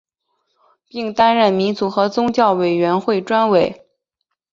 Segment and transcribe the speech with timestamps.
[0.87, 3.85] 并担任民族和宗教委员会专委。